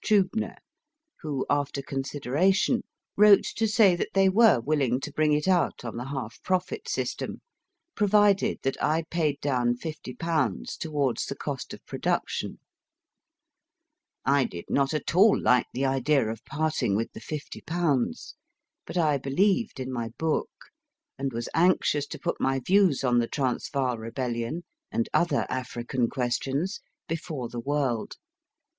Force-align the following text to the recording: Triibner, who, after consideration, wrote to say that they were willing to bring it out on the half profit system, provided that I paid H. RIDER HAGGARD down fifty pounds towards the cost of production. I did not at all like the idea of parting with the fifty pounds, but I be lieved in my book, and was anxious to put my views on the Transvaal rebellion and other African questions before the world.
Triibner, 0.03 0.55
who, 1.19 1.45
after 1.47 1.83
consideration, 1.83 2.81
wrote 3.17 3.43
to 3.55 3.67
say 3.67 3.95
that 3.95 4.15
they 4.15 4.29
were 4.29 4.59
willing 4.59 4.99
to 4.99 5.13
bring 5.13 5.31
it 5.31 5.47
out 5.47 5.85
on 5.85 5.95
the 5.95 6.05
half 6.07 6.41
profit 6.41 6.89
system, 6.89 7.39
provided 7.93 8.57
that 8.63 8.81
I 8.81 9.03
paid 9.03 9.05
H. 9.05 9.21
RIDER 9.21 9.27
HAGGARD 9.27 9.41
down 9.67 9.75
fifty 9.77 10.13
pounds 10.15 10.75
towards 10.75 11.27
the 11.27 11.35
cost 11.35 11.71
of 11.71 11.85
production. 11.85 12.57
I 14.25 14.43
did 14.45 14.65
not 14.69 14.95
at 14.95 15.13
all 15.13 15.39
like 15.39 15.67
the 15.71 15.85
idea 15.85 16.29
of 16.29 16.43
parting 16.45 16.95
with 16.95 17.11
the 17.13 17.21
fifty 17.21 17.61
pounds, 17.61 18.33
but 18.87 18.97
I 18.97 19.19
be 19.19 19.29
lieved 19.29 19.79
in 19.79 19.91
my 19.93 20.09
book, 20.17 20.49
and 21.19 21.31
was 21.31 21.47
anxious 21.53 22.07
to 22.07 22.17
put 22.17 22.41
my 22.41 22.59
views 22.59 23.03
on 23.03 23.19
the 23.19 23.27
Transvaal 23.27 23.99
rebellion 23.99 24.63
and 24.91 25.07
other 25.13 25.45
African 25.47 26.09
questions 26.09 26.79
before 27.07 27.49
the 27.49 27.59
world. 27.59 28.15